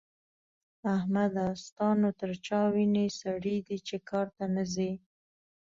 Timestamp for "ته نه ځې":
4.35-4.91